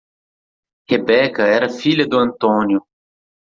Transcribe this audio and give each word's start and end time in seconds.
Rebeca 0.89 1.43
era 1.47 1.69
filha 1.69 2.07
do 2.07 2.17
Antônio. 2.17 2.81